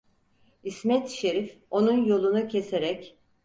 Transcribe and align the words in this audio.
İsmet 0.63 1.09
Şerif 1.09 1.57
onun 1.69 2.05
yolunu 2.05 2.47
keserek: 2.47 3.17